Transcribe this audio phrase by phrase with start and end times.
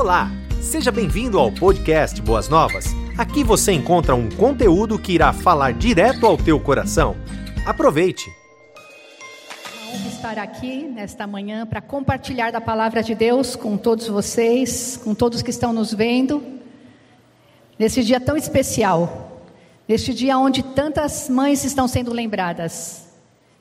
[0.00, 0.30] Olá,
[0.62, 2.86] seja bem-vindo ao podcast Boas Novas.
[3.18, 7.14] Aqui você encontra um conteúdo que irá falar direto ao teu coração.
[7.66, 8.32] Aproveite!
[10.08, 15.42] Estar aqui nesta manhã para compartilhar da palavra de Deus com todos vocês, com todos
[15.42, 16.42] que estão nos vendo,
[17.78, 19.44] nesse dia tão especial,
[19.86, 23.06] neste dia onde tantas mães estão sendo lembradas,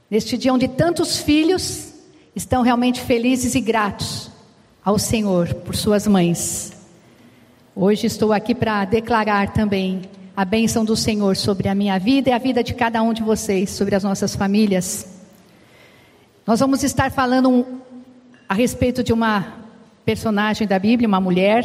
[0.10, 1.96] neste dia onde tantos filhos
[2.34, 4.29] estão realmente felizes e gratos
[4.90, 6.74] ao Senhor por suas mães.
[7.76, 10.02] Hoje estou aqui para declarar também
[10.36, 13.22] a bênção do Senhor sobre a minha vida e a vida de cada um de
[13.22, 15.22] vocês, sobre as nossas famílias.
[16.44, 17.68] Nós vamos estar falando
[18.48, 19.54] a respeito de uma
[20.04, 21.64] personagem da Bíblia, uma mulher,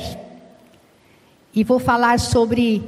[1.55, 2.83] e vou falar sobre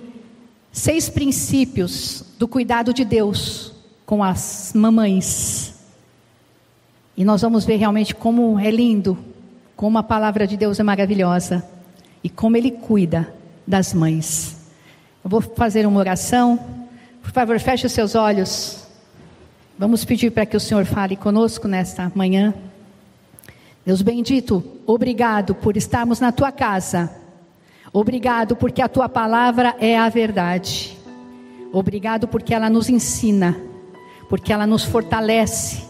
[0.70, 3.73] seis princípios do cuidado de Deus
[4.05, 5.77] com as mamães.
[7.16, 9.16] E nós vamos ver realmente como é lindo
[9.77, 11.62] como a palavra de Deus é maravilhosa
[12.25, 13.33] e como Ele cuida
[13.67, 14.57] das mães.
[15.23, 16.59] Eu vou fazer uma oração.
[17.23, 18.89] Por favor, feche os seus olhos.
[19.78, 22.55] Vamos pedir para que o Senhor fale conosco nesta manhã.
[23.84, 27.15] Deus bendito, obrigado por estarmos na tua casa.
[27.93, 30.97] Obrigado porque a tua palavra é a verdade.
[31.72, 33.56] Obrigado porque ela nos ensina,
[34.28, 35.84] porque ela nos fortalece,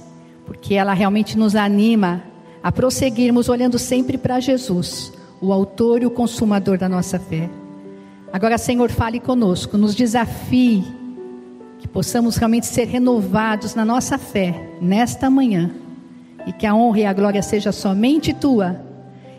[0.45, 2.23] porque ela realmente nos anima
[2.67, 7.49] a prosseguirmos olhando sempre para Jesus, o autor e o consumador da nossa fé.
[8.33, 10.83] Agora, Senhor, fale conosco, nos desafie,
[11.79, 15.71] que possamos realmente ser renovados na nossa fé nesta manhã,
[16.45, 18.81] e que a honra e a glória seja somente tua.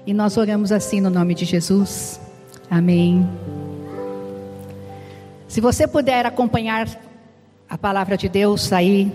[0.05, 2.21] E nós oramos assim no nome de Jesus.
[2.71, 3.27] Amém.
[5.49, 6.87] Se você puder acompanhar
[7.69, 9.11] a palavra de Deus aí,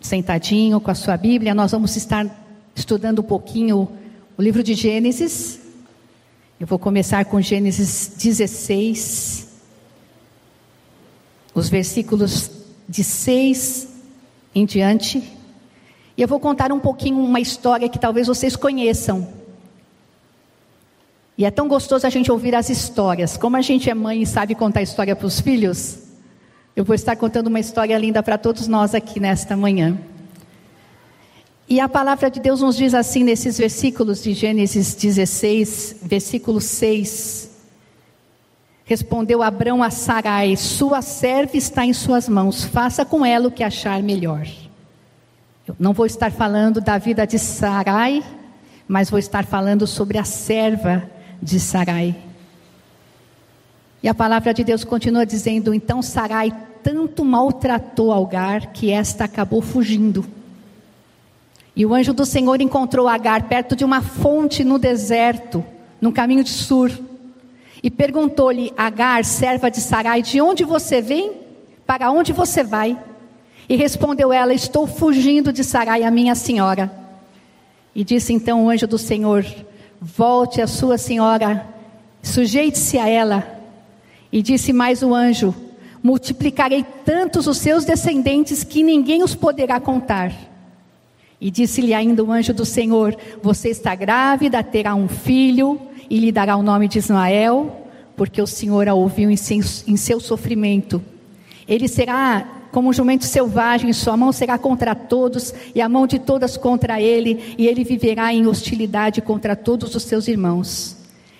[0.00, 2.41] sentadinho com a sua Bíblia, nós vamos estar
[2.74, 3.88] estudando um pouquinho
[4.36, 5.60] o livro de Gênesis.
[6.58, 9.48] Eu vou começar com Gênesis 16,
[11.54, 12.50] os versículos
[12.88, 13.88] de 6
[14.54, 15.18] em diante.
[16.16, 19.26] E eu vou contar um pouquinho uma história que talvez vocês conheçam.
[21.36, 23.36] E é tão gostoso a gente ouvir as histórias.
[23.36, 25.98] Como a gente é mãe e sabe contar história para os filhos,
[26.76, 29.98] eu vou estar contando uma história linda para todos nós aqui nesta manhã.
[31.72, 37.48] E a palavra de Deus nos diz assim nesses versículos de Gênesis 16, versículo 6.
[38.84, 43.64] Respondeu Abrão a Sarai: Sua serva está em suas mãos, faça com ela o que
[43.64, 44.46] achar melhor.
[45.66, 48.22] Eu não vou estar falando da vida de Sarai,
[48.86, 51.10] mas vou estar falando sobre a serva
[51.40, 52.14] de Sarai.
[54.02, 56.52] E a palavra de Deus continua dizendo: Então Sarai
[56.82, 60.41] tanto maltratou Algar que esta acabou fugindo.
[61.74, 65.64] E o anjo do Senhor encontrou Agar perto de uma fonte no deserto,
[66.00, 66.90] no caminho de Sur.
[67.82, 71.32] E perguntou-lhe: Agar, serva de Sarai, de onde você vem?
[71.86, 72.98] Para onde você vai?
[73.68, 76.92] E respondeu ela: Estou fugindo de Sarai, a minha senhora.
[77.94, 79.44] E disse então o anjo do Senhor:
[80.00, 81.66] Volte a sua senhora,
[82.22, 83.60] sujeite-se a ela.
[84.30, 85.54] E disse mais o anjo:
[86.02, 90.51] Multiplicarei tantos os seus descendentes que ninguém os poderá contar.
[91.42, 95.76] E disse-lhe ainda o anjo do Senhor: Você está grávida, terá um filho
[96.08, 97.84] e lhe dará o nome de Ismael,
[98.16, 101.02] porque o Senhor a ouviu em seu, sofrimento.
[101.66, 106.20] Ele será como um jumento selvagem, sua mão será contra todos, e a mão de
[106.20, 110.96] todas contra ele, e ele viverá em hostilidade contra todos os seus irmãos.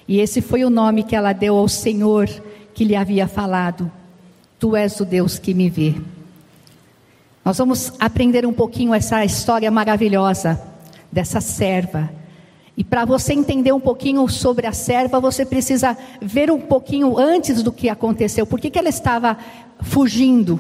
[0.09, 2.29] E esse foi o nome que ela deu ao Senhor
[2.75, 3.89] que lhe havia falado:
[4.59, 5.95] Tu és o Deus que me vê.
[7.45, 10.61] Nós vamos aprender um pouquinho essa história maravilhosa
[11.11, 12.11] dessa serva.
[12.77, 17.63] E para você entender um pouquinho sobre a serva, você precisa ver um pouquinho antes
[17.63, 18.47] do que aconteceu.
[18.47, 19.37] Por que, que ela estava
[19.81, 20.59] fugindo?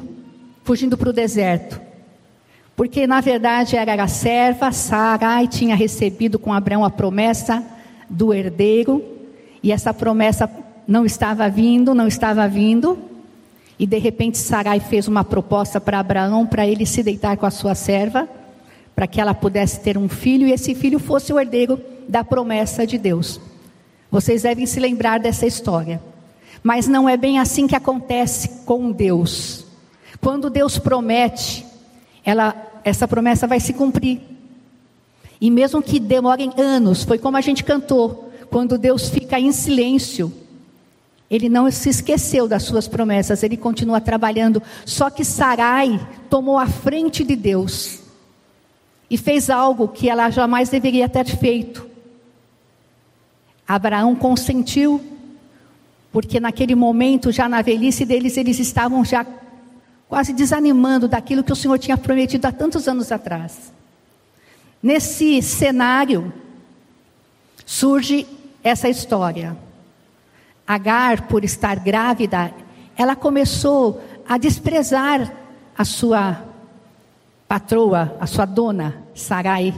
[0.65, 1.81] Fugindo para o deserto.
[2.75, 7.65] Porque na verdade era a serva, Sarai tinha recebido com Abraão a promessa
[8.11, 9.03] do herdeiro.
[9.63, 10.51] E essa promessa
[10.87, 12.99] não estava vindo, não estava vindo.
[13.79, 17.51] E de repente Sarai fez uma proposta para Abraão para ele se deitar com a
[17.51, 18.29] sua serva,
[18.95, 22.87] para que ela pudesse ter um filho e esse filho fosse o herdeiro da promessa
[22.87, 23.41] de Deus.
[24.11, 26.01] Vocês devem se lembrar dessa história.
[26.63, 29.67] Mas não é bem assim que acontece com Deus.
[30.21, 31.67] Quando Deus promete,
[32.25, 32.55] ela,
[32.85, 34.21] essa promessa vai se cumprir.
[35.41, 40.33] E mesmo que demorem anos, foi como a gente cantou, quando Deus fica em silêncio,
[41.33, 44.63] ele não se esqueceu das suas promessas, ele continua trabalhando.
[44.85, 45.99] Só que Sarai
[46.29, 48.01] tomou a frente de Deus
[49.09, 51.89] e fez algo que ela jamais deveria ter feito.
[53.67, 55.03] Abraão consentiu,
[56.13, 59.25] porque naquele momento, já na velhice deles, eles estavam já
[60.11, 63.73] quase desanimando daquilo que o Senhor tinha prometido há tantos anos atrás.
[64.83, 66.31] Nesse cenário,
[67.65, 68.27] surge
[68.63, 69.57] essa história.
[70.67, 72.53] Agar, por estar grávida,
[72.97, 75.33] ela começou a desprezar
[75.77, 76.43] a sua
[77.49, 79.75] patroa, a sua dona, Sarai.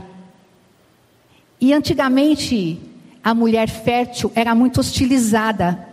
[1.60, 2.80] E antigamente,
[3.22, 5.88] a mulher fértil era muito hostilizada.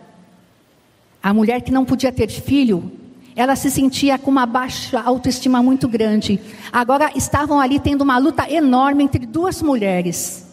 [1.23, 2.91] A mulher que não podia ter filho,
[3.35, 6.41] ela se sentia com uma baixa autoestima muito grande.
[6.71, 10.45] Agora estavam ali tendo uma luta enorme entre duas mulheres: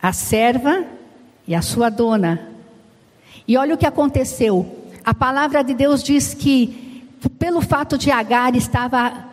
[0.00, 0.84] a serva
[1.46, 2.55] e a sua dona.
[3.46, 4.84] E olha o que aconteceu.
[5.04, 7.08] A palavra de Deus diz que,
[7.38, 9.24] pelo fato de Agar estava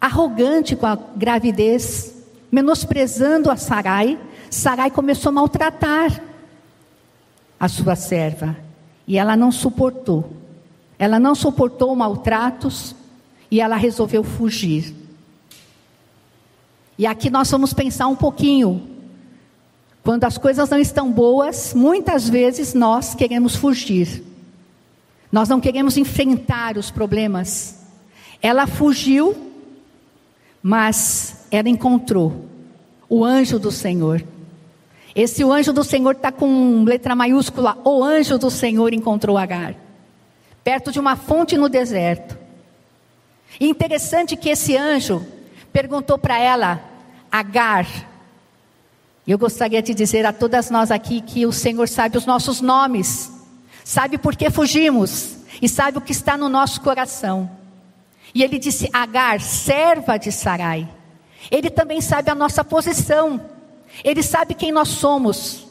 [0.00, 2.14] arrogante com a gravidez,
[2.50, 4.18] menosprezando a Sarai,
[4.50, 6.20] Sarai começou a maltratar
[7.58, 8.56] a sua serva.
[9.06, 10.32] E ela não suportou.
[10.98, 12.94] Ela não suportou maltratos
[13.50, 14.94] e ela resolveu fugir.
[16.98, 18.91] E aqui nós vamos pensar um pouquinho.
[20.02, 24.24] Quando as coisas não estão boas, muitas vezes nós queremos fugir.
[25.30, 27.78] Nós não queremos enfrentar os problemas.
[28.42, 29.36] Ela fugiu,
[30.62, 32.46] mas ela encontrou
[33.08, 34.24] o anjo do Senhor.
[35.14, 37.78] Esse anjo do Senhor está com letra maiúscula.
[37.84, 39.76] O anjo do Senhor encontrou Agar,
[40.64, 42.36] perto de uma fonte no deserto.
[43.60, 45.24] E interessante que esse anjo
[45.72, 46.82] perguntou para ela,
[47.30, 47.86] Agar.
[49.26, 53.30] Eu gostaria de dizer a todas nós aqui que o Senhor sabe os nossos nomes
[53.84, 57.50] sabe por que fugimos e sabe o que está no nosso coração.
[58.34, 60.88] E ele disse: Agar, serva de Sarai.
[61.50, 63.40] Ele também sabe a nossa posição,
[64.04, 65.66] ele sabe quem nós somos.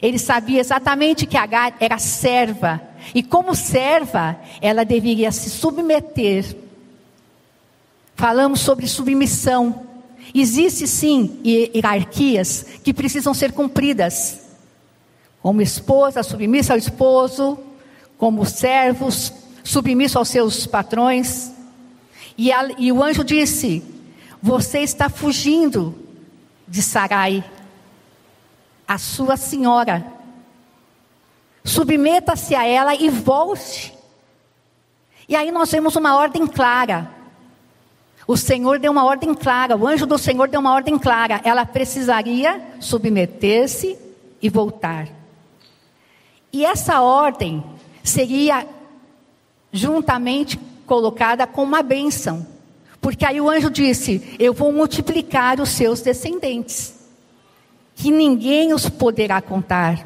[0.00, 2.82] Ele sabia exatamente que Agar era serva,
[3.14, 6.54] e como serva, ela deveria se submeter.
[8.14, 9.85] Falamos sobre submissão.
[10.34, 14.46] Existe sim hierarquias que precisam ser cumpridas
[15.46, 17.56] como esposa submissa ao esposo,
[18.18, 19.32] como servos
[19.62, 21.52] submissos aos seus patrões.
[22.36, 23.80] E, a, e o anjo disse:
[24.42, 25.94] Você está fugindo
[26.66, 27.44] de Sarai,
[28.88, 30.04] a sua senhora.
[31.62, 33.94] Submeta-se a ela e volte.
[35.28, 37.08] E aí nós vemos uma ordem clara.
[38.26, 41.40] O Senhor deu uma ordem clara, o anjo do Senhor deu uma ordem clara.
[41.44, 43.96] Ela precisaria submeter-se
[44.42, 45.08] e voltar.
[46.52, 47.62] E essa ordem
[48.02, 48.66] seria
[49.72, 52.46] juntamente colocada com uma bênção.
[53.00, 56.94] Porque aí o anjo disse: Eu vou multiplicar os seus descendentes,
[57.94, 60.04] que ninguém os poderá contar.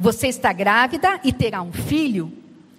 [0.00, 2.32] Você está grávida e terá um filho,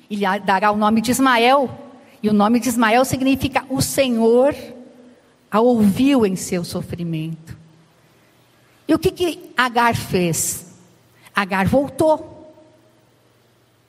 [0.10, 1.85] e lhe dará o nome de Ismael.
[2.26, 4.56] E o nome de Ismael significa o Senhor
[5.52, 7.56] a ouviu em seu sofrimento.
[8.88, 10.74] E o que, que Agar fez?
[11.36, 12.52] Agar voltou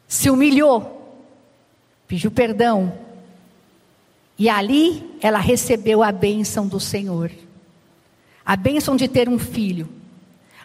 [0.06, 1.18] se humilhou,
[2.06, 2.92] pediu perdão.
[4.38, 7.30] E ali ela recebeu a bênção do Senhor.
[8.44, 9.88] A bênção de ter um filho.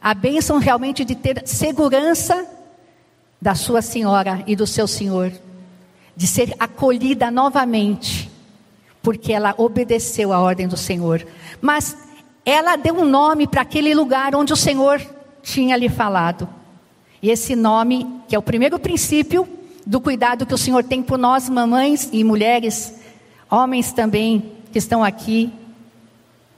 [0.02, 2.46] A bênção realmente de ter segurança
[3.42, 5.32] da sua senhora e do seu senhor.
[6.16, 8.30] De ser acolhida novamente.
[9.02, 11.26] Porque ela obedeceu a ordem do Senhor.
[11.60, 11.98] Mas
[12.46, 15.02] ela deu um nome para aquele lugar onde o Senhor
[15.42, 16.48] tinha lhe falado.
[17.22, 19.48] E esse nome, que é o primeiro princípio
[19.86, 22.96] do cuidado que o Senhor tem por nós, mamães e mulheres,
[23.50, 25.52] homens também que estão aqui.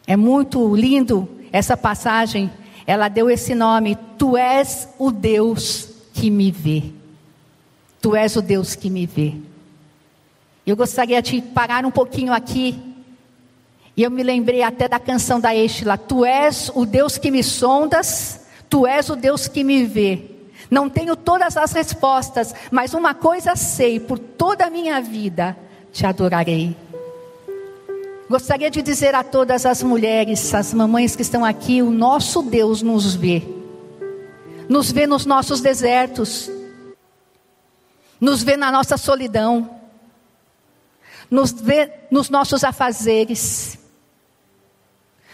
[0.07, 2.51] É muito lindo essa passagem.
[2.85, 6.83] Ela deu esse nome: Tu és o Deus que me vê.
[8.03, 9.33] Tu és o Deus que me vê.
[10.67, 12.77] Eu gostaria de parar um pouquinho aqui.
[13.95, 17.41] E eu me lembrei até da canção da Estila: Tu és o Deus que me
[17.41, 20.21] sondas, Tu és o Deus que me vê.
[20.69, 25.55] Não tenho todas as respostas, mas uma coisa sei: por toda a minha vida
[25.93, 26.75] te adorarei.
[28.29, 32.81] Gostaria de dizer a todas as mulheres, as mamães que estão aqui: o nosso Deus
[32.81, 33.41] nos vê,
[34.67, 36.51] nos vê nos nossos desertos,
[38.23, 39.81] nos vê na nossa solidão,
[41.29, 43.77] nos vê nos nossos afazeres.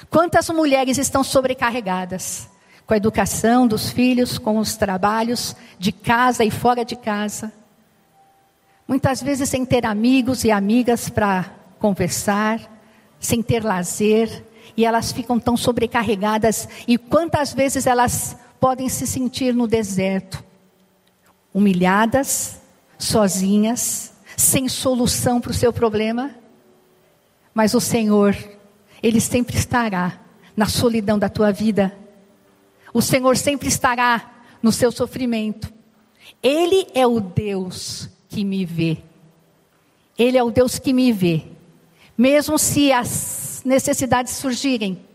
[0.09, 2.49] Quantas mulheres estão sobrecarregadas?
[2.87, 7.53] com a educação dos filhos, com os trabalhos de casa e fora de casa.
[8.87, 12.59] Muitas vezes sem ter amigos e amigas para conversar,
[13.19, 14.43] sem ter lazer,
[14.75, 16.67] e elas ficam tão sobrecarregadas.
[16.87, 20.43] E quantas vezes elas podem se sentir no deserto,
[21.53, 22.59] humilhadas,
[22.99, 26.35] sozinhas, sem solução para o seu problema,
[27.53, 28.35] mas o Senhor,
[29.01, 30.19] Ele sempre estará
[30.55, 31.97] na solidão da tua vida,
[32.93, 35.71] o Senhor sempre estará no seu sofrimento,
[36.43, 38.97] Ele é o Deus que me vê,
[40.17, 41.45] Ele é o Deus que me vê,
[42.17, 45.05] mesmo se as necessidades surgirem,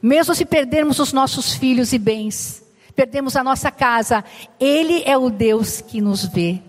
[0.00, 2.64] mesmo se perdermos os nossos filhos e bens,
[2.96, 4.24] perdemos a nossa casa,
[4.58, 6.62] Ele é o Deus que nos vê.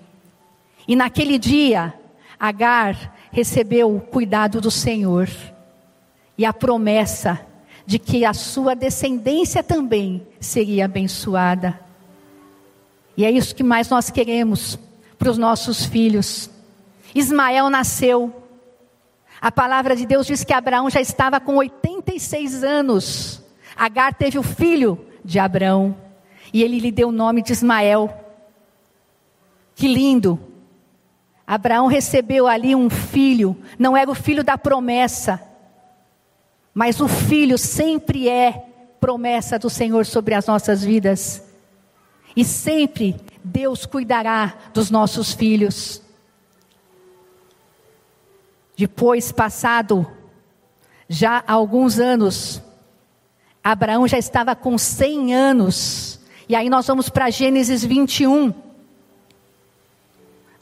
[0.88, 1.94] E naquele dia,
[2.40, 5.30] Agar recebeu o cuidado do Senhor
[6.38, 7.40] e a promessa
[7.86, 11.80] de que a sua descendência também seria abençoada.
[13.16, 14.78] E é isso que mais nós queremos
[15.18, 16.50] para os nossos filhos.
[17.16, 18.44] Ismael nasceu.
[19.40, 23.42] A palavra de Deus diz que Abraão já estava com 86 anos.
[23.74, 25.96] Agar teve o filho de Abraão.
[26.54, 28.14] E ele lhe deu o nome de Ismael.
[29.76, 30.53] Que lindo!
[31.46, 35.42] Abraão recebeu ali um filho, não era o filho da promessa,
[36.74, 38.66] mas o filho sempre é
[39.00, 41.44] promessa do Senhor sobre as nossas vidas.
[42.36, 46.02] E sempre Deus cuidará dos nossos filhos.
[48.76, 50.08] Depois, passado
[51.08, 52.62] já alguns anos,
[53.64, 58.54] Abraão já estava com 100 anos e aí nós vamos para Gênesis 21.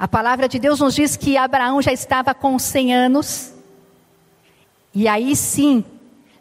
[0.01, 3.53] A palavra de Deus nos diz que Abraão já estava com 100 anos.
[4.95, 5.85] E aí sim,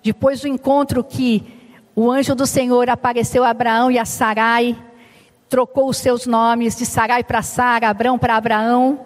[0.02, 1.44] depois do encontro que
[1.94, 4.74] o anjo do Senhor apareceu a Abraão e a Sarai,
[5.46, 9.04] trocou os seus nomes de Sarai para Sara, Abraão para Abraão,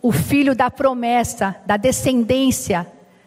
[0.00, 2.86] o filho da promessa, da descendência,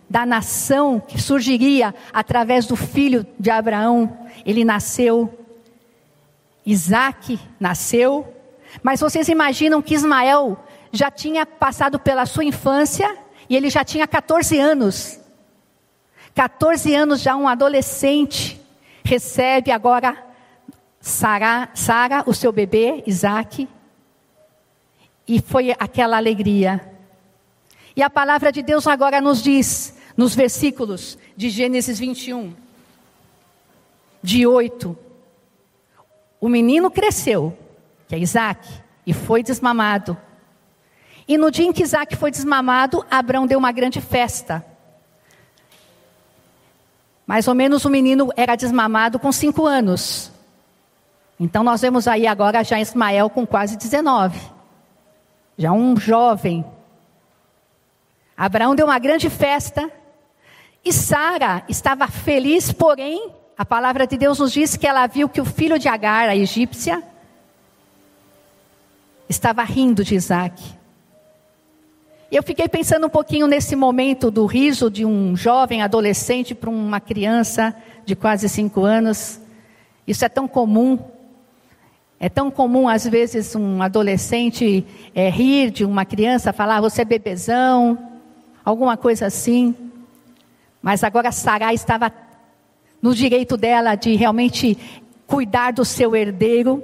[0.09, 5.37] da nação que surgiria através do filho de Abraão, ele nasceu.
[6.65, 8.40] Isaac nasceu,
[8.81, 10.57] mas vocês imaginam que Ismael
[10.91, 13.17] já tinha passado pela sua infância
[13.49, 15.19] e ele já tinha 14 anos.
[16.33, 18.59] 14 anos já um adolescente
[19.03, 20.17] recebe agora
[20.99, 23.67] Sara, Sara, o seu bebê, Isaac.
[25.27, 26.89] E foi aquela alegria.
[27.95, 32.53] E a palavra de Deus agora nos diz, nos versículos de Gênesis 21,
[34.23, 34.97] de 8
[36.41, 37.55] o menino cresceu,
[38.11, 38.67] que é Isaac,
[39.07, 40.17] e foi desmamado.
[41.25, 44.65] E no dia em que Isaac foi desmamado, Abraão deu uma grande festa.
[47.25, 50.29] Mais ou menos o menino era desmamado com cinco anos.
[51.39, 54.41] Então nós vemos aí agora já Ismael com quase 19.
[55.57, 56.65] Já um jovem.
[58.35, 59.89] Abraão deu uma grande festa.
[60.83, 65.39] E Sara estava feliz, porém a palavra de Deus nos diz que ela viu que
[65.39, 67.01] o filho de Agar, a egípcia,
[69.31, 70.61] estava rindo de Isaac.
[72.31, 76.99] Eu fiquei pensando um pouquinho nesse momento do riso de um jovem adolescente para uma
[76.99, 79.41] criança de quase cinco anos.
[80.05, 80.99] Isso é tão comum.
[82.19, 84.85] É tão comum, às vezes, um adolescente
[85.15, 87.97] é, rir de uma criança, falar, ah, você é bebezão,
[88.63, 89.75] alguma coisa assim.
[90.81, 92.13] Mas agora Sarai estava
[93.01, 94.77] no direito dela de realmente
[95.25, 96.83] cuidar do seu herdeiro.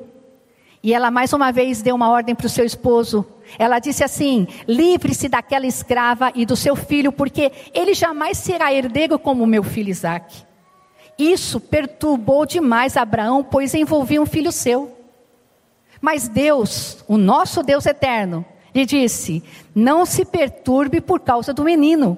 [0.84, 3.26] E ela mais uma vez deu uma ordem para o seu esposo.
[3.58, 9.18] Ela disse assim: livre-se daquela escrava e do seu filho, porque ele jamais será herdeiro
[9.18, 10.46] como meu filho Isaac.
[11.18, 14.96] Isso perturbou demais Abraão, pois envolvia um filho seu.
[16.00, 19.44] Mas Deus, o nosso Deus eterno, lhe disse:
[19.74, 22.18] não se perturbe por causa do menino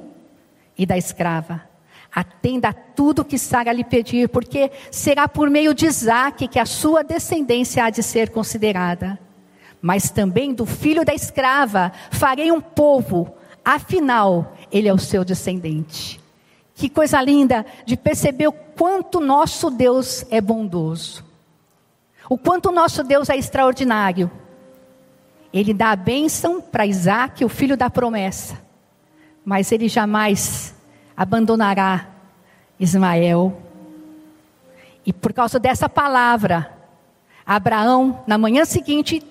[0.77, 1.68] e da escrava.
[2.13, 6.65] Atenda a tudo que Sara lhe pedir, porque será por meio de Isaac que a
[6.65, 9.19] sua descendência há de ser considerada.
[9.81, 16.19] Mas também do filho da escrava farei um povo, afinal, ele é o seu descendente.
[16.73, 21.23] Que coisa linda de perceber o quanto nosso Deus é bondoso,
[22.29, 24.31] o quanto nosso Deus é extraordinário.
[25.53, 28.57] Ele dá a bênção para Isaac, o filho da promessa,
[29.43, 30.73] mas ele jamais
[31.19, 32.07] abandonará
[32.79, 33.61] Ismael.
[35.05, 36.71] E por causa dessa palavra,
[37.45, 39.21] Abraão, na manhã seguinte,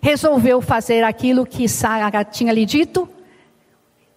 [0.00, 3.06] resolveu fazer aquilo que Sara tinha lhe dito,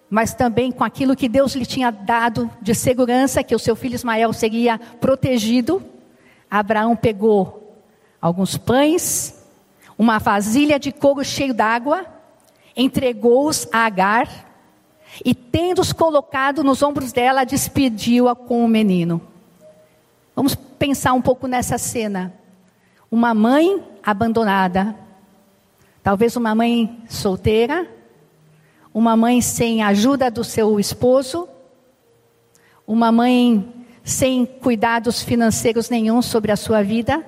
[0.10, 3.96] mas também com aquilo que Deus lhe tinha dado de segurança, que o seu filho
[3.96, 5.84] Ismael seria protegido.
[6.50, 7.78] Abraão pegou
[8.22, 9.46] alguns pães,
[9.98, 12.06] uma vasilha de couro cheio d'água,
[12.74, 14.47] entregou-os a Agar,
[15.24, 19.22] e tendo-os colocado nos ombros dela, despediu-a com o menino.
[20.36, 22.34] Vamos pensar um pouco nessa cena.
[23.10, 24.96] Uma mãe abandonada,
[26.04, 27.88] talvez uma mãe solteira,
[28.94, 31.48] uma mãe sem ajuda do seu esposo,
[32.86, 37.26] uma mãe sem cuidados financeiros nenhum sobre a sua vida.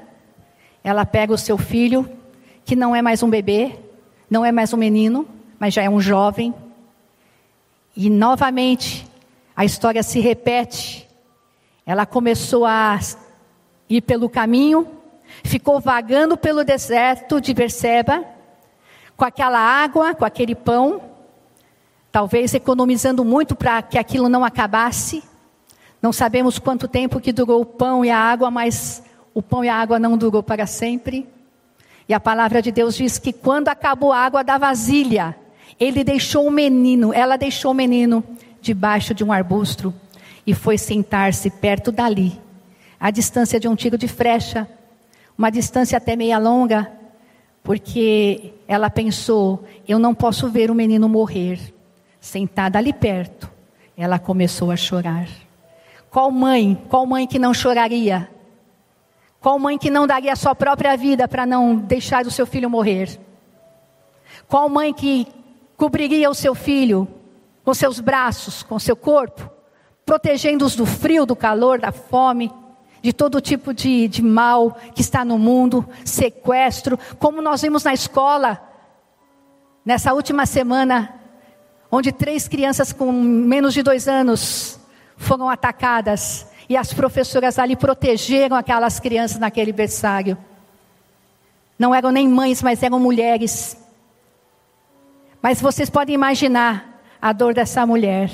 [0.83, 2.09] Ela pega o seu filho,
[2.63, 3.75] que não é mais um bebê,
[4.29, 5.27] não é mais um menino,
[5.59, 6.53] mas já é um jovem,
[7.95, 9.07] e novamente
[9.55, 11.07] a história se repete.
[11.85, 12.99] Ela começou a
[13.89, 14.87] ir pelo caminho,
[15.43, 18.23] ficou vagando pelo deserto de Berseba,
[19.17, 21.01] com aquela água, com aquele pão,
[22.11, 25.23] talvez economizando muito para que aquilo não acabasse.
[26.01, 29.03] Não sabemos quanto tempo que durou o pão e a água, mas
[29.33, 31.27] o pão e a água não durou para sempre.
[32.07, 35.35] E a palavra de Deus diz que quando acabou a água da vasilha,
[35.79, 38.23] ele deixou o menino, ela deixou o menino
[38.61, 39.93] debaixo de um arbusto
[40.45, 42.39] e foi sentar-se perto dali,
[42.99, 44.67] à distância de um tiro de flecha,
[45.37, 46.91] uma distância até meia longa,
[47.63, 51.59] porque ela pensou: eu não posso ver o menino morrer.
[52.19, 53.49] Sentada ali perto,
[53.95, 55.29] ela começou a chorar.
[56.09, 58.29] Qual mãe, qual mãe que não choraria?
[59.39, 62.69] Qual mãe que não daria a sua própria vida para não deixar o seu filho
[62.69, 63.17] morrer?
[64.49, 65.27] Qual mãe que
[65.79, 67.07] cobriria o seu filho
[67.63, 69.49] com seus braços, com seu corpo,
[70.05, 72.51] protegendo-os do frio, do calor, da fome,
[73.01, 77.93] de todo tipo de, de mal que está no mundo, sequestro, como nós vimos na
[77.93, 78.61] escola,
[79.85, 81.15] nessa última semana,
[81.89, 84.77] onde três crianças com menos de dois anos
[85.15, 90.37] foram atacadas e as professoras ali protegeram aquelas crianças naquele berçário.
[91.77, 93.77] Não eram nem mães, mas eram mulheres
[95.41, 98.31] mas vocês podem imaginar a dor dessa mulher.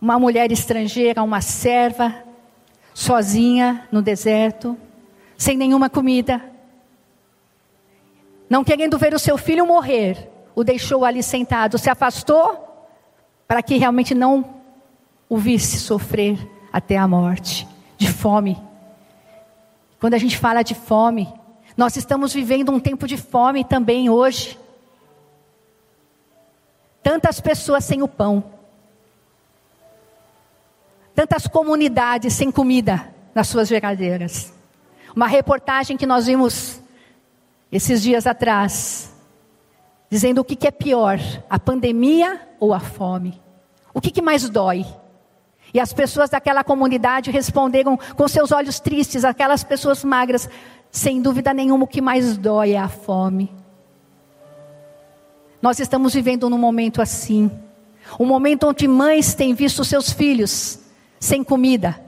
[0.00, 2.24] Uma mulher estrangeira, uma serva,
[2.94, 4.76] sozinha no deserto,
[5.36, 6.42] sem nenhuma comida.
[8.48, 12.68] Não querendo ver o seu filho morrer, o deixou ali sentado, se afastou
[13.46, 14.60] para que realmente não
[15.28, 16.38] o visse sofrer
[16.72, 17.66] até a morte,
[17.96, 18.60] de fome.
[20.00, 21.32] Quando a gente fala de fome,
[21.76, 24.58] nós estamos vivendo um tempo de fome também hoje.
[27.02, 28.44] Tantas pessoas sem o pão.
[31.14, 34.52] Tantas comunidades sem comida nas suas geladeiras.
[35.14, 36.80] Uma reportagem que nós vimos
[37.70, 39.12] esses dias atrás,
[40.08, 43.40] dizendo o que, que é pior, a pandemia ou a fome.
[43.94, 44.84] O que, que mais dói?
[45.72, 50.48] E as pessoas daquela comunidade responderam com seus olhos tristes, aquelas pessoas magras,
[50.90, 53.59] sem dúvida nenhuma, o que mais dói é a fome.
[55.60, 57.50] Nós estamos vivendo num momento assim.
[58.18, 60.78] Um momento onde mães têm visto seus filhos
[61.18, 62.00] sem comida.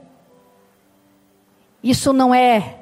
[1.83, 2.79] Isso não é,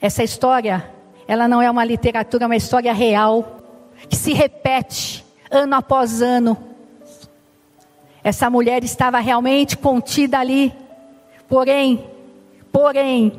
[0.00, 0.88] essa história,
[1.26, 3.58] ela não é uma literatura, é uma história real,
[4.08, 6.56] que se repete ano após ano.
[8.22, 10.72] Essa mulher estava realmente contida ali,
[11.48, 12.04] porém,
[12.70, 13.32] porém,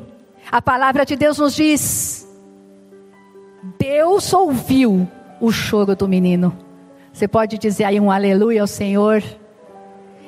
[0.50, 2.28] a palavra de Deus nos diz:
[3.78, 5.08] Deus ouviu
[5.40, 6.56] o choro do menino.
[7.12, 9.22] Você pode dizer aí um aleluia ao Senhor?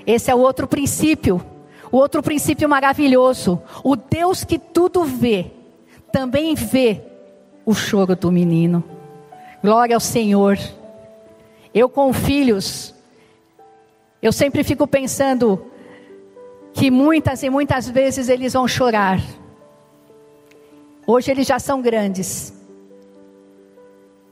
[0.07, 1.45] Esse é o outro princípio,
[1.91, 3.63] o outro princípio maravilhoso.
[3.85, 5.53] O Deus que tudo vê,
[6.11, 7.03] também vê
[7.65, 8.83] o choro do menino.
[9.63, 10.59] Glória ao Senhor.
[11.73, 12.95] Eu com filhos,
[14.21, 15.67] eu sempre fico pensando
[16.75, 19.21] que muitas e muitas vezes eles vão chorar.
[21.07, 22.62] Hoje eles já são grandes.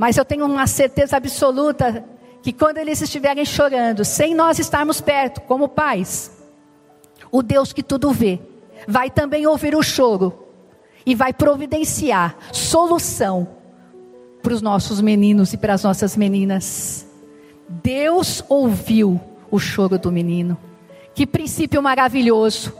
[0.01, 2.03] Mas eu tenho uma certeza absoluta
[2.43, 6.43] que quando eles estiverem chorando, sem nós estarmos perto, como pais,
[7.31, 8.41] o Deus que tudo vê,
[8.89, 10.33] vai também ouvir o choro
[11.05, 13.47] e vai providenciar solução
[14.43, 17.07] para os nossos meninos e para as nossas meninas.
[17.69, 20.57] Deus ouviu o choro do menino.
[21.15, 22.73] Que princípio maravilhoso.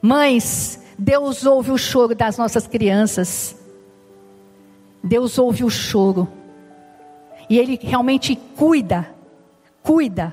[0.00, 3.56] Mães, Deus ouve o choro das nossas crianças.
[5.02, 6.28] Deus ouve o choro.
[7.50, 9.12] E ele realmente cuida,
[9.82, 10.32] cuida.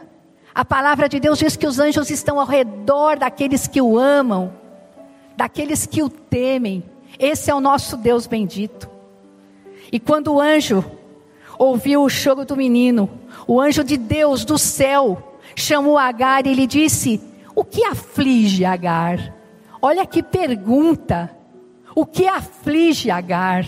[0.53, 4.53] A palavra de Deus diz que os anjos estão ao redor daqueles que o amam,
[5.35, 6.83] daqueles que o temem.
[7.17, 8.87] Esse é o nosso Deus bendito.
[9.91, 10.85] E quando o anjo
[11.57, 13.09] ouviu o choro do menino,
[13.47, 17.19] o anjo de Deus do céu chamou Agar e lhe disse:
[17.55, 19.33] O que aflige Agar?
[19.81, 21.35] Olha que pergunta.
[21.95, 23.65] O que aflige Agar?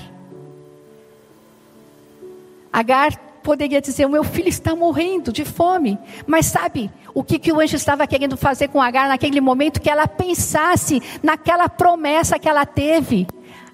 [2.71, 5.97] Agar poderia dizer: O meu filho está morrendo de fome.
[6.27, 9.81] Mas sabe o que, que o anjo estava querendo fazer com Agar naquele momento?
[9.81, 13.27] Que ela pensasse naquela promessa que ela teve.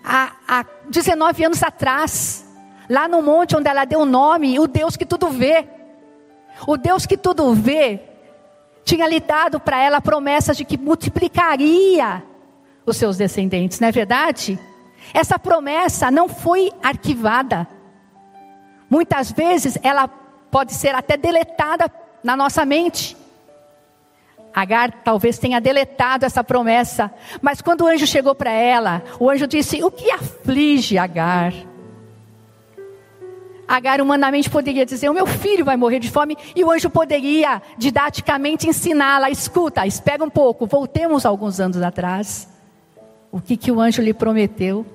[0.04, 2.46] há, há 19 anos atrás,
[2.90, 5.68] lá no monte onde ela deu o nome, o Deus que tudo vê.
[6.66, 8.00] O Deus que tudo vê
[8.86, 12.24] tinha lhe dado para ela a promessa de que multiplicaria
[12.86, 14.60] os seus descendentes, não é verdade?
[15.14, 17.68] Essa promessa não foi arquivada.
[18.96, 21.92] Muitas vezes ela pode ser até deletada
[22.24, 23.18] na nossa mente.
[24.54, 29.48] Agar talvez tenha deletado essa promessa, mas quando o anjo chegou para ela, o anjo
[29.48, 31.52] disse: O que aflige Agar?
[33.68, 37.62] Agar humanamente poderia dizer: O meu filho vai morrer de fome, e o anjo poderia
[37.78, 42.48] didaticamente ensiná-la: Escuta, espera um pouco, voltemos alguns anos atrás.
[43.30, 44.86] O que, que o anjo lhe prometeu?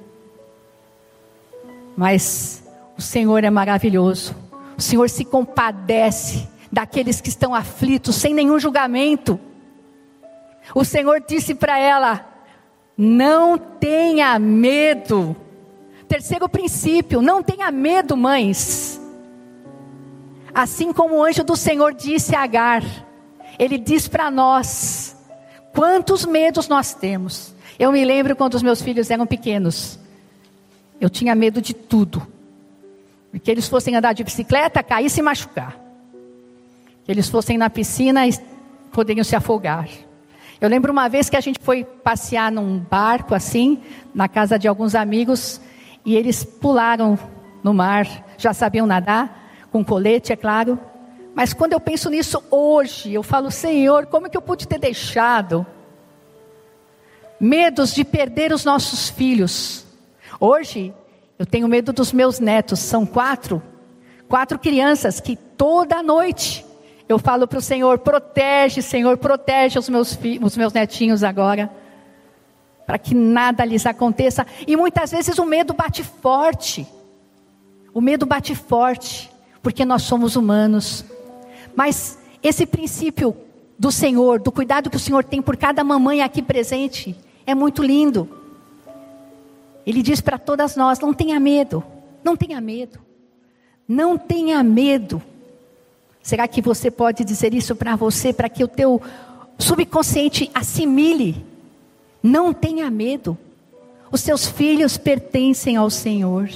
[1.95, 2.70] Mas
[3.01, 4.37] o Senhor é maravilhoso,
[4.77, 9.41] o Senhor se compadece daqueles que estão aflitos, sem nenhum julgamento.
[10.75, 12.29] O Senhor disse para ela:
[12.99, 15.35] Não tenha medo.
[16.07, 19.01] Terceiro princípio: não tenha medo, mães.
[20.53, 22.83] Assim como o anjo do Senhor disse a Agar,
[23.59, 25.17] ele diz para nós:
[25.73, 27.55] quantos medos nós temos.
[27.79, 29.99] Eu me lembro quando os meus filhos eram pequenos,
[31.01, 32.40] eu tinha medo de tudo.
[33.39, 35.79] Que eles fossem andar de bicicleta, cair e se machucar.
[37.05, 38.33] Que eles fossem na piscina e
[38.91, 39.89] poderiam se afogar.
[40.61, 43.81] Eu lembro uma vez que a gente foi passear num barco assim,
[44.15, 45.59] na casa de alguns amigos,
[46.05, 47.19] e eles pularam
[47.63, 50.79] no mar, já sabiam nadar, com colete, é claro.
[51.35, 54.79] Mas quando eu penso nisso hoje, eu falo, Senhor, como é que eu pude ter
[54.79, 55.65] deixado?
[57.41, 59.87] Medos de perder os nossos filhos.
[60.39, 60.93] Hoje,
[61.41, 63.63] eu tenho medo dos meus netos, são quatro,
[64.29, 66.67] quatro crianças que toda noite
[67.09, 71.73] eu falo para o Senhor: protege, Senhor, protege os meus, os meus netinhos agora,
[72.87, 74.47] para que nada lhes aconteça.
[74.67, 76.87] E muitas vezes o medo bate forte,
[77.95, 81.07] o medo bate forte, porque nós somos humanos.
[81.75, 83.35] Mas esse princípio
[83.79, 87.83] do Senhor, do cuidado que o Senhor tem por cada mamãe aqui presente, é muito
[87.83, 88.40] lindo.
[89.91, 91.83] Ele diz para todas nós: não tenha medo,
[92.23, 93.01] não tenha medo,
[93.89, 95.21] não tenha medo.
[96.23, 99.03] Será que você pode dizer isso para você, para que o teu
[99.59, 101.45] subconsciente assimile?
[102.23, 103.37] Não tenha medo.
[104.13, 106.49] Os seus filhos pertencem ao Senhor.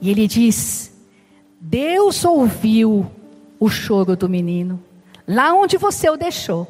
[0.00, 0.92] E ele diz:
[1.60, 3.06] Deus ouviu
[3.60, 4.82] o choro do menino,
[5.24, 6.66] lá onde você o deixou.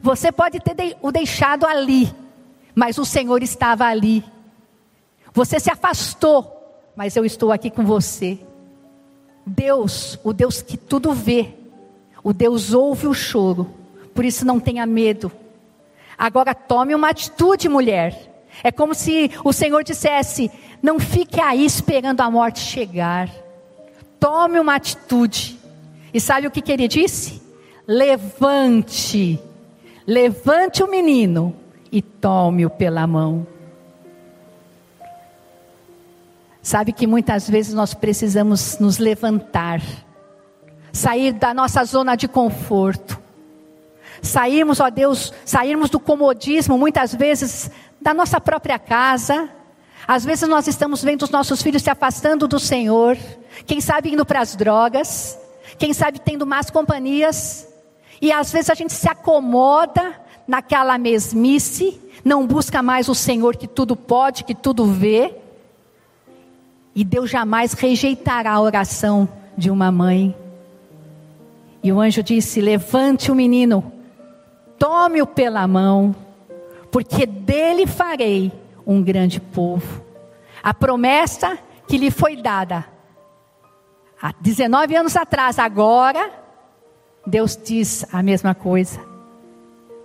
[0.00, 2.10] Você pode ter o deixado ali,
[2.74, 4.24] mas o Senhor estava ali.
[5.36, 8.38] Você se afastou, mas eu estou aqui com você.
[9.44, 11.50] Deus, o Deus que tudo vê,
[12.24, 13.70] o Deus ouve o choro,
[14.14, 15.30] por isso não tenha medo.
[16.16, 18.46] Agora tome uma atitude, mulher.
[18.64, 20.50] É como se o Senhor dissesse:
[20.82, 23.28] não fique aí esperando a morte chegar.
[24.18, 25.60] Tome uma atitude.
[26.14, 27.42] E sabe o que, que ele disse?
[27.86, 29.38] Levante,
[30.06, 31.54] levante o menino
[31.92, 33.46] e tome-o pela mão.
[36.66, 39.80] Sabe que muitas vezes nós precisamos nos levantar,
[40.92, 43.16] sair da nossa zona de conforto,
[44.20, 49.48] sairmos, ó Deus, sairmos do comodismo, muitas vezes da nossa própria casa.
[50.08, 53.16] Às vezes nós estamos vendo os nossos filhos se afastando do Senhor,
[53.64, 55.38] quem sabe indo para as drogas,
[55.78, 57.68] quem sabe tendo más companhias,
[58.20, 63.68] e às vezes a gente se acomoda naquela mesmice, não busca mais o Senhor que
[63.68, 65.45] tudo pode, que tudo vê.
[66.96, 70.34] E Deus jamais rejeitará a oração de uma mãe.
[71.82, 73.92] E o anjo disse: Levante o menino,
[74.78, 76.16] tome-o pela mão,
[76.90, 78.50] porque dele farei
[78.86, 80.02] um grande povo.
[80.62, 82.86] A promessa que lhe foi dada
[84.20, 86.30] há 19 anos atrás, agora,
[87.26, 88.98] Deus diz a mesma coisa.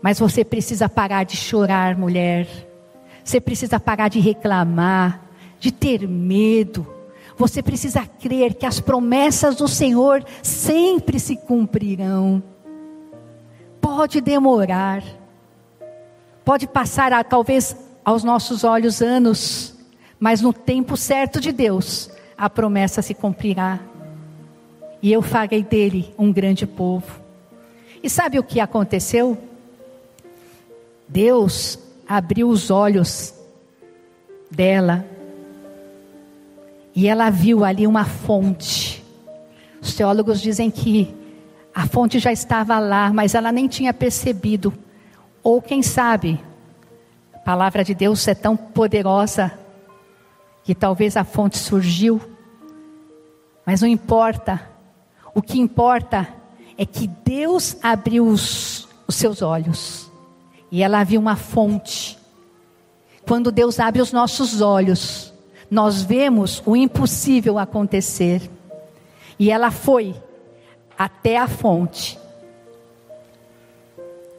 [0.01, 2.47] Mas você precisa parar de chorar, mulher.
[3.23, 5.30] Você precisa parar de reclamar
[5.61, 6.85] de ter medo.
[7.37, 12.41] Você precisa crer que as promessas do Senhor sempre se cumprirão.
[13.79, 15.03] Pode demorar,
[16.43, 19.75] pode passar a, talvez aos nossos olhos anos,
[20.19, 23.79] mas no tempo certo de Deus, a promessa se cumprirá.
[25.01, 27.21] E eu farei dele um grande povo.
[28.03, 29.37] E sabe o que aconteceu?
[31.07, 33.33] Deus abriu os olhos
[34.49, 35.05] dela
[36.95, 39.03] e ela viu ali uma fonte.
[39.81, 41.13] Os teólogos dizem que
[41.73, 44.73] a fonte já estava lá, mas ela nem tinha percebido.
[45.43, 46.39] Ou quem sabe,
[47.33, 49.57] a palavra de Deus é tão poderosa
[50.63, 52.21] que talvez a fonte surgiu,
[53.65, 54.61] mas não importa.
[55.33, 56.27] O que importa
[56.77, 60.11] é que Deus abriu os, os seus olhos
[60.71, 62.17] e ela viu uma fonte.
[63.27, 65.30] Quando Deus abre os nossos olhos,
[65.71, 68.41] nós vemos o impossível acontecer.
[69.39, 70.13] E ela foi
[70.97, 72.19] até a fonte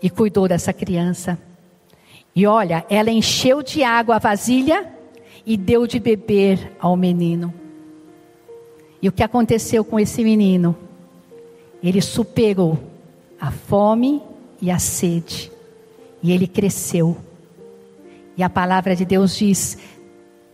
[0.03, 1.39] e cuidou dessa criança.
[2.37, 4.93] E olha, ela encheu de água a vasilha
[5.47, 7.53] e deu de beber ao menino.
[9.01, 10.77] E o que aconteceu com esse menino?
[11.83, 12.79] Ele superou
[13.41, 14.23] a fome
[14.61, 15.51] e a sede.
[16.23, 17.17] E ele cresceu.
[18.37, 19.77] E a palavra de Deus diz: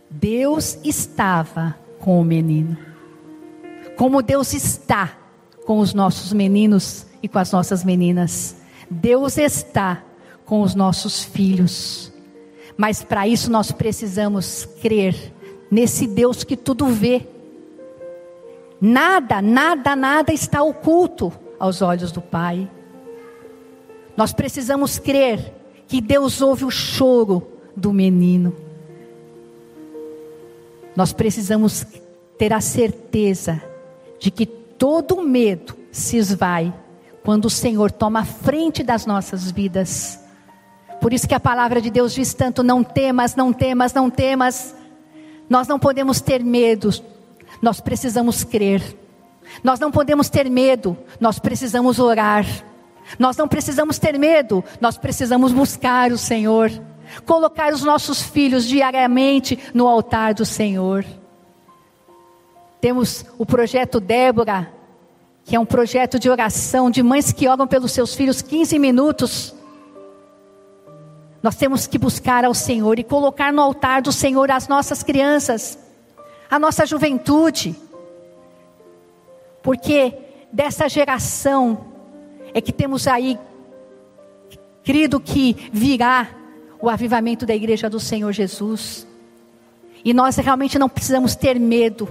[0.09, 2.77] Deus estava com o menino.
[3.95, 5.17] Como Deus está
[5.65, 8.55] com os nossos meninos e com as nossas meninas.
[8.89, 10.03] Deus está
[10.45, 12.11] com os nossos filhos.
[12.75, 15.33] Mas para isso nós precisamos crer
[15.69, 17.27] nesse Deus que tudo vê.
[18.81, 22.69] Nada, nada, nada está oculto aos olhos do Pai.
[24.17, 25.53] Nós precisamos crer
[25.87, 28.68] que Deus ouve o choro do menino.
[30.99, 31.85] Nós precisamos
[32.37, 33.63] ter a certeza
[34.19, 36.73] de que todo medo se esvai
[37.23, 40.19] quando o Senhor toma a frente das nossas vidas.
[40.99, 44.75] Por isso que a palavra de Deus diz tanto: não temas, não temas, não temas.
[45.49, 46.89] Nós não podemos ter medo,
[47.61, 48.83] nós precisamos crer.
[49.63, 52.45] Nós não podemos ter medo, nós precisamos orar.
[53.17, 56.69] Nós não precisamos ter medo, nós precisamos buscar o Senhor.
[57.25, 61.05] Colocar os nossos filhos diariamente no altar do Senhor.
[62.79, 64.71] Temos o projeto Débora,
[65.43, 69.55] que é um projeto de oração de mães que oram pelos seus filhos 15 minutos.
[71.41, 75.77] Nós temos que buscar ao Senhor e colocar no altar do Senhor as nossas crianças,
[76.49, 77.75] a nossa juventude.
[79.61, 80.13] Porque
[80.51, 81.85] dessa geração
[82.53, 83.37] é que temos aí
[84.83, 86.27] crido que virá
[86.81, 89.05] o avivamento da igreja do Senhor Jesus.
[90.03, 92.07] E nós realmente não precisamos ter medo,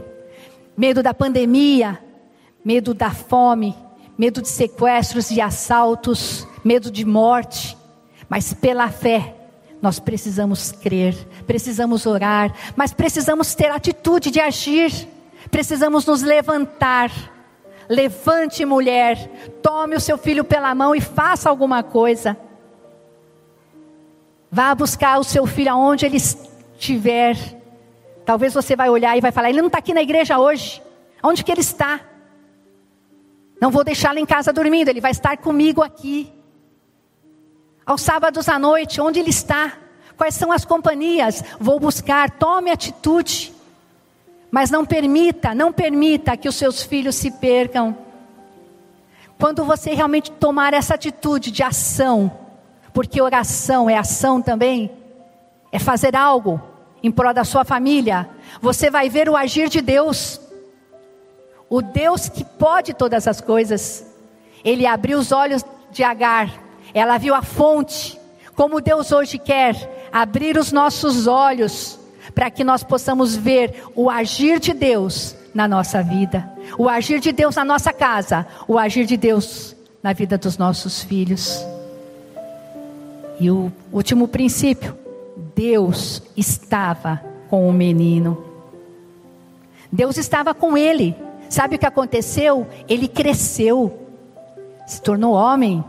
[0.77, 1.99] medo da pandemia,
[2.65, 3.75] medo da fome,
[4.17, 7.77] medo de sequestros e assaltos, medo de morte,
[8.29, 9.35] mas pela fé
[9.81, 11.15] nós precisamos crer,
[11.47, 14.93] precisamos orar, mas precisamos ter atitude de agir,
[15.51, 17.11] precisamos nos levantar.
[17.89, 19.31] Levante, mulher,
[19.63, 22.37] tome o seu filho pela mão e faça alguma coisa.
[24.51, 27.37] Vá buscar o seu filho aonde ele estiver.
[28.25, 30.83] Talvez você vai olhar e vai falar: ele não está aqui na igreja hoje.
[31.23, 32.01] Onde que ele está?
[33.61, 36.33] Não vou deixá-lo em casa dormindo, ele vai estar comigo aqui.
[37.85, 39.73] Aos sábados à noite, onde ele está?
[40.17, 41.43] Quais são as companhias?
[41.59, 43.53] Vou buscar, tome atitude.
[44.51, 47.97] Mas não permita, não permita que os seus filhos se percam.
[49.39, 52.31] Quando você realmente tomar essa atitude de ação,
[52.93, 54.91] porque oração é ação também,
[55.71, 56.61] é fazer algo
[57.03, 58.29] em prol da sua família,
[58.61, 60.41] você vai ver o agir de Deus.
[61.69, 64.07] O Deus que pode todas as coisas.
[64.65, 66.51] Ele abriu os olhos de Agar,
[66.93, 68.19] ela viu a fonte,
[68.55, 71.99] como Deus hoje quer abrir os nossos olhos
[72.35, 77.33] para que nós possamos ver o agir de Deus na nossa vida, o agir de
[77.33, 81.65] Deus na nossa casa, o agir de Deus na vida dos nossos filhos.
[83.41, 84.97] E o último princípio,
[85.55, 88.45] Deus estava com o menino.
[89.91, 91.15] Deus estava com ele.
[91.49, 92.67] Sabe o que aconteceu?
[92.89, 94.07] Ele cresceu,
[94.87, 95.83] se tornou homem,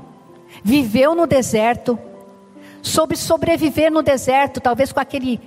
[0.64, 2.00] viveu no deserto,
[2.82, 5.40] soube sobreviver no deserto, talvez com aquele,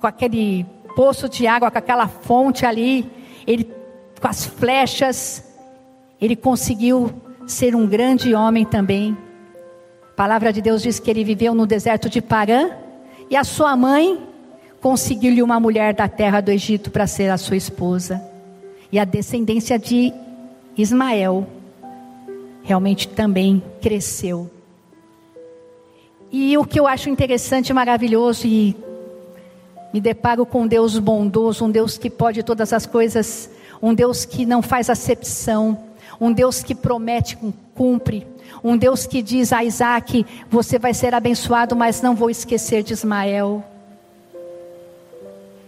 [0.00, 0.64] com aquele
[0.96, 3.10] poço de água, com aquela fonte ali,
[3.46, 3.64] ele,
[4.20, 5.44] com as flechas,
[6.20, 7.12] ele conseguiu
[7.46, 9.16] ser um grande homem também.
[10.18, 12.70] Palavra de Deus diz que ele viveu no deserto de Parã
[13.30, 14.18] e a sua mãe
[14.80, 18.20] conseguiu-lhe uma mulher da terra do Egito para ser a sua esposa.
[18.90, 20.12] E a descendência de
[20.76, 21.46] Ismael
[22.64, 24.50] realmente também cresceu.
[26.32, 28.74] E o que eu acho interessante, maravilhoso, e
[29.94, 33.48] me deparo com um Deus bondoso, um Deus que pode todas as coisas,
[33.80, 35.78] um Deus que não faz acepção,
[36.20, 37.38] um Deus que promete,
[37.74, 38.26] cumpre,
[38.62, 42.92] um Deus que diz a Isaac: Você vai ser abençoado, mas não vou esquecer de
[42.92, 43.64] Ismael.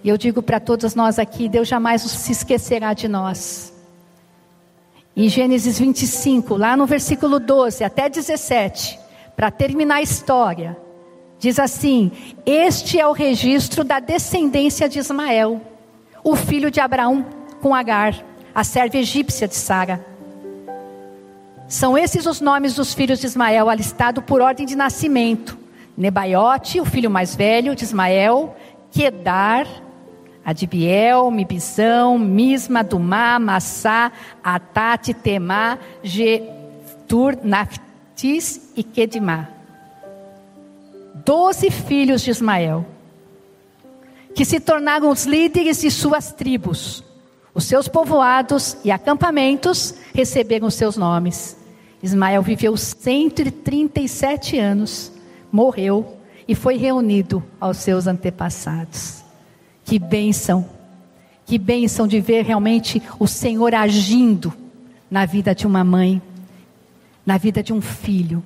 [0.03, 3.73] E eu digo para todos nós aqui: Deus jamais se esquecerá de nós.
[5.17, 8.99] Em Gênesis 25, lá no versículo 12 até 17,
[9.37, 10.77] para terminar a história,
[11.39, 12.11] diz assim:
[12.47, 15.61] Este é o registro da descendência de Ismael.
[16.23, 17.25] o filho de Abraão
[17.63, 18.15] com Agar,
[18.55, 20.10] a serva egípcia de Sara.
[21.71, 25.57] São esses os nomes dos filhos de Ismael, alistados por ordem de nascimento:
[25.97, 28.57] Nebaiote, o filho mais velho de Ismael,
[28.91, 29.69] Quedar,
[30.45, 34.11] Adibiel, Mibizão, Misma, Dumá, Massá,
[34.43, 39.49] Atate, Temá, Getur, Naftis e Kedimá.
[41.25, 42.85] Doze filhos de Ismael,
[44.35, 47.05] que se tornaram os líderes de suas tribos.
[47.55, 51.60] Os seus povoados e acampamentos receberam seus nomes.
[52.03, 55.13] Ismael viveu 137 anos,
[55.53, 56.17] morreu
[56.49, 59.23] e foi reunido aos seus antepassados.
[59.85, 60.69] Que bênção,
[61.45, 64.53] que bênção de ver realmente o Senhor agindo
[65.11, 66.23] na vida de uma mãe,
[67.27, 68.43] na vida de um filho.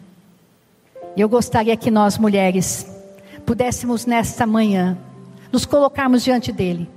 [1.16, 2.86] Eu gostaria que nós mulheres
[3.46, 4.98] pudéssemos nesta manhã
[5.52, 6.88] nos colocarmos diante dele.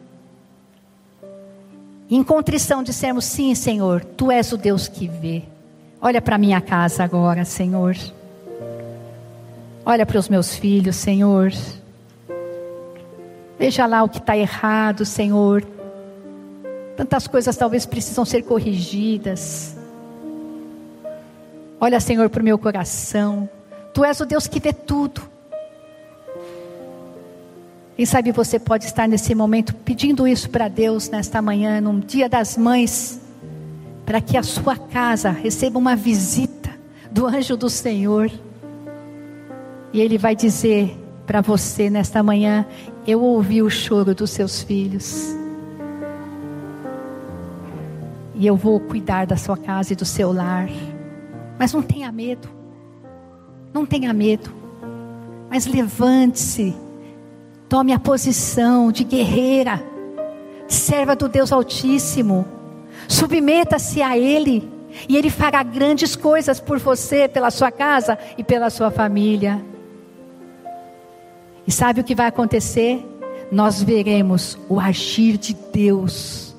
[2.09, 5.43] Em contrição dissermos sim, Senhor, tu és o Deus que vê.
[5.99, 7.95] Olha para minha casa agora, Senhor.
[9.85, 11.51] Olha para os meus filhos, Senhor.
[13.57, 15.65] Veja lá o que está errado, Senhor.
[16.95, 19.75] Tantas coisas talvez precisam ser corrigidas.
[21.79, 23.49] Olha, Senhor, para o meu coração.
[23.93, 25.21] Tu és o Deus que vê tudo.
[27.95, 32.29] Quem sabe você pode estar nesse momento pedindo isso para Deus nesta manhã, no Dia
[32.29, 33.19] das Mães,
[34.07, 36.71] para que a sua casa receba uma visita
[37.11, 38.31] do anjo do Senhor.
[39.93, 42.65] E ele vai dizer para você nesta manhã:
[43.05, 45.35] Eu ouvi o choro dos seus filhos.
[48.33, 50.69] E eu vou cuidar da sua casa e do seu lar.
[51.59, 52.49] Mas não tenha medo.
[53.71, 54.51] Não tenha medo.
[55.49, 56.75] Mas levante-se
[57.69, 59.83] Tome a posição de guerreira,
[60.69, 62.56] serva do Deus Altíssimo.
[63.07, 64.69] Submeta-se a Ele,
[65.07, 69.63] e Ele fará grandes coisas por você, pela sua casa e pela sua família.
[71.65, 73.05] E sabe o que vai acontecer?
[73.51, 76.55] Nós veremos o agir de Deus,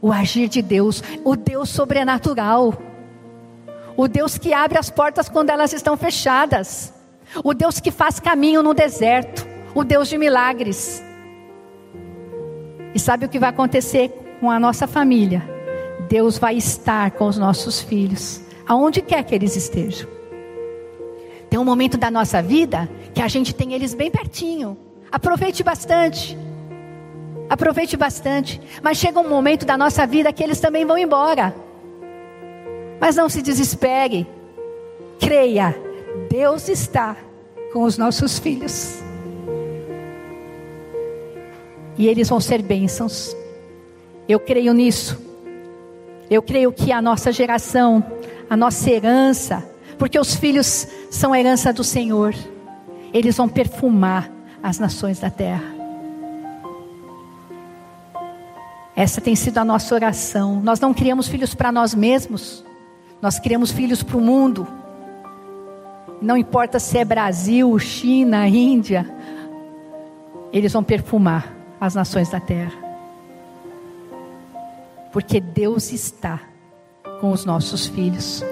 [0.00, 2.74] o agir de Deus, o Deus sobrenatural,
[3.96, 6.92] o Deus que abre as portas quando elas estão fechadas,
[7.44, 11.02] o Deus que faz caminho no deserto o Deus de milagres.
[12.94, 15.42] E sabe o que vai acontecer com a nossa família?
[16.08, 20.08] Deus vai estar com os nossos filhos, aonde quer que eles estejam.
[21.48, 24.76] Tem um momento da nossa vida que a gente tem eles bem pertinho.
[25.12, 26.38] Aproveite bastante.
[27.48, 28.60] Aproveite bastante.
[28.82, 31.54] Mas chega um momento da nossa vida que eles também vão embora.
[33.00, 34.26] Mas não se desespere.
[35.18, 35.76] Creia,
[36.30, 37.16] Deus está
[37.72, 39.00] com os nossos filhos
[42.00, 43.36] e eles vão ser bênçãos.
[44.30, 45.20] Eu creio nisso.
[46.30, 48.00] Eu creio que a nossa geração,
[48.48, 52.32] a nossa herança, porque os filhos são herança do Senhor,
[53.12, 54.30] eles vão perfumar
[54.62, 55.64] as nações da terra.
[58.94, 60.60] Essa tem sido a nossa oração.
[60.62, 62.64] Nós não criamos filhos para nós mesmos,
[63.20, 64.64] nós criamos filhos para o mundo.
[66.22, 69.12] Não importa se é Brasil, China, Índia,
[70.52, 72.89] eles vão perfumar as nações da terra.
[75.12, 76.40] Porque Deus está
[77.20, 78.44] com os nossos filhos.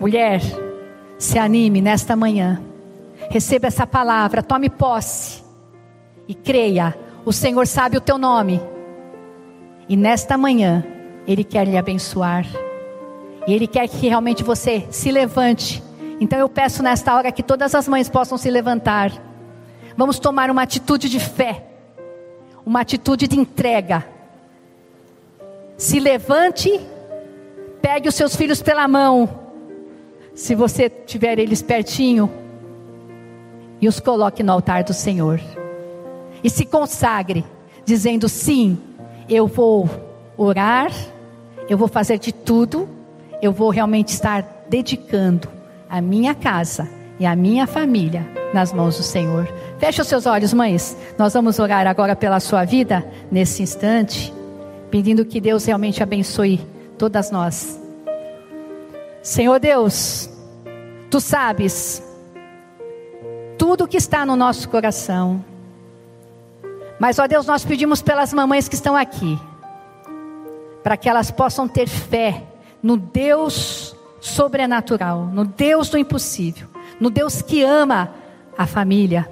[0.00, 0.40] Mulher,
[1.18, 2.60] se anime nesta manhã.
[3.30, 5.42] Receba essa palavra, tome posse
[6.28, 6.96] e creia.
[7.24, 8.60] O Senhor sabe o teu nome.
[9.88, 10.84] E nesta manhã,
[11.26, 12.46] Ele quer lhe abençoar.
[13.46, 15.82] E Ele quer que realmente você se levante.
[16.20, 19.10] Então eu peço nesta hora que todas as mães possam se levantar.
[19.96, 21.64] Vamos tomar uma atitude de fé
[22.64, 24.06] uma atitude de entrega.
[25.76, 26.80] Se levante,
[27.82, 29.28] pegue os seus filhos pela mão,
[30.34, 32.30] se você tiver eles pertinho,
[33.80, 35.40] e os coloque no altar do Senhor.
[36.42, 37.44] E se consagre,
[37.84, 38.78] dizendo: sim,
[39.28, 39.88] eu vou
[40.36, 40.92] orar,
[41.68, 42.88] eu vou fazer de tudo,
[43.42, 45.48] eu vou realmente estar dedicando
[45.88, 49.46] a minha casa e a minha família nas mãos do Senhor.
[49.78, 50.96] Feche os seus olhos, mães.
[51.18, 54.32] Nós vamos orar agora pela sua vida nesse instante,
[54.90, 56.60] pedindo que Deus realmente abençoe
[56.98, 57.80] todas nós.
[59.22, 60.28] Senhor Deus,
[61.10, 62.02] tu sabes
[63.58, 65.44] tudo que está no nosso coração.
[66.98, 69.38] Mas, ó Deus, nós pedimos pelas mamães que estão aqui,
[70.82, 72.42] para que elas possam ter fé
[72.82, 76.68] no Deus sobrenatural, no Deus do impossível,
[77.00, 78.12] no Deus que ama
[78.56, 79.28] a família,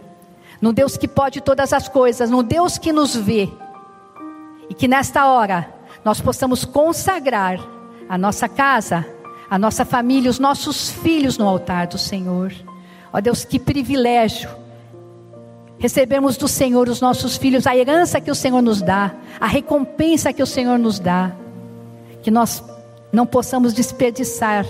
[0.60, 3.48] no Deus que pode todas as coisas, no Deus que nos vê
[4.72, 5.68] E que nesta hora
[6.02, 7.60] nós possamos consagrar
[8.08, 9.06] a nossa casa,
[9.50, 12.54] a nossa família, os nossos filhos no altar do Senhor.
[13.12, 14.48] Ó Deus, que privilégio
[15.78, 20.32] recebemos do Senhor os nossos filhos, a herança que o Senhor nos dá, a recompensa
[20.32, 21.32] que o Senhor nos dá.
[22.22, 22.64] Que nós
[23.12, 24.64] não possamos desperdiçar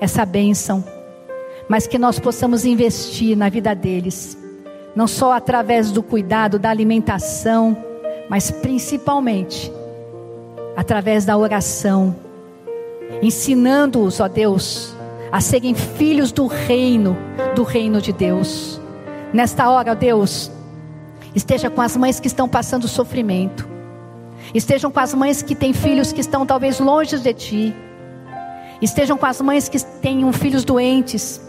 [0.00, 0.84] essa bênção,
[1.68, 4.38] mas que nós possamos investir na vida deles,
[4.94, 7.89] não só através do cuidado, da alimentação,
[8.30, 9.72] mas principalmente
[10.76, 12.14] através da oração,
[13.20, 14.94] ensinando-os, ó Deus,
[15.32, 17.16] a serem filhos do reino,
[17.56, 18.80] do reino de Deus.
[19.32, 20.48] Nesta hora, ó Deus,
[21.34, 23.68] esteja com as mães que estão passando sofrimento,
[24.54, 27.76] estejam com as mães que têm filhos que estão talvez longe de Ti,
[28.80, 31.40] estejam com as mães que tenham filhos doentes,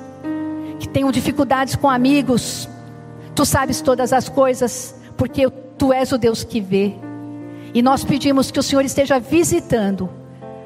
[0.79, 2.67] que tenham dificuldades com amigos.
[3.35, 5.47] Tu sabes todas as coisas, porque
[5.81, 6.93] Tu és o Deus que vê.
[7.73, 10.07] E nós pedimos que o Senhor esteja visitando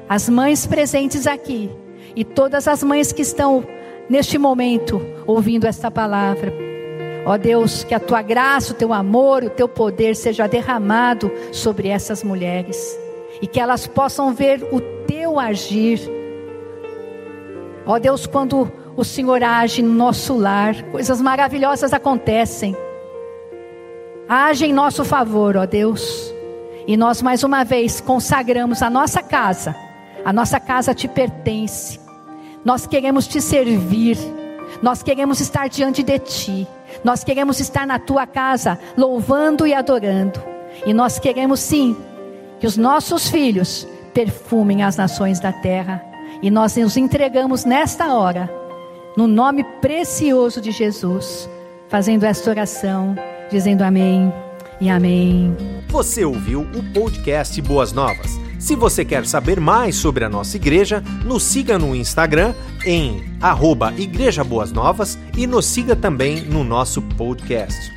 [0.06, 1.70] as mães presentes aqui
[2.14, 3.64] e todas as mães que estão
[4.10, 6.52] neste momento ouvindo esta palavra.
[7.24, 11.88] Ó Deus, que a tua graça, o teu amor, o teu poder seja derramado sobre
[11.88, 12.76] essas mulheres
[13.40, 15.98] e que elas possam ver o teu agir.
[17.86, 22.76] Ó Deus, quando o Senhor age no nosso lar, coisas maravilhosas acontecem.
[24.28, 26.34] Age em nosso favor, ó Deus.
[26.86, 29.76] E nós mais uma vez consagramos a nossa casa.
[30.24, 32.00] A nossa casa te pertence.
[32.64, 34.18] Nós queremos te servir.
[34.82, 36.66] Nós queremos estar diante de ti.
[37.04, 40.42] Nós queremos estar na tua casa, louvando e adorando.
[40.84, 41.96] E nós queremos sim
[42.58, 46.04] que os nossos filhos perfumem as nações da terra.
[46.42, 48.50] E nós nos entregamos nesta hora,
[49.16, 51.48] no nome precioso de Jesus,
[51.88, 53.14] fazendo esta oração,
[53.50, 54.32] dizendo amém
[54.80, 55.56] e amém.
[55.88, 58.38] Você ouviu o podcast Boas Novas.
[58.58, 63.92] Se você quer saber mais sobre a nossa igreja, nos siga no Instagram em arroba
[63.96, 67.95] Igreja Boas Novas e nos siga também no nosso podcast.